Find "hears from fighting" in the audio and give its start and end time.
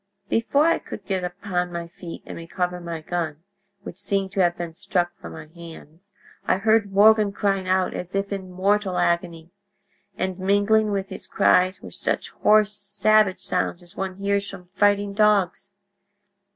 14.15-15.13